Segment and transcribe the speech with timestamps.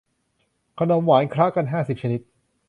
[0.79, 2.21] ขนมหวานคละกันห้าสิบชนิด